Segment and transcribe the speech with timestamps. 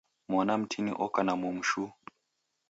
[0.29, 1.91] Mwana mtini oka na momu shuu.